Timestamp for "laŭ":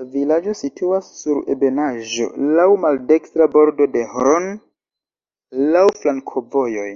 2.58-2.66, 5.78-5.84